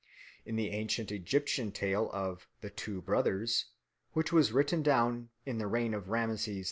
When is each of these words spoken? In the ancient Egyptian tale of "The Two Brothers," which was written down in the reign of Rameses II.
In 0.47 0.55
the 0.55 0.71
ancient 0.71 1.11
Egyptian 1.11 1.71
tale 1.71 2.09
of 2.11 2.47
"The 2.61 2.71
Two 2.71 3.03
Brothers," 3.03 3.65
which 4.13 4.33
was 4.33 4.51
written 4.51 4.81
down 4.81 5.29
in 5.45 5.59
the 5.59 5.67
reign 5.67 5.93
of 5.93 6.09
Rameses 6.09 6.47
II. 6.57 6.59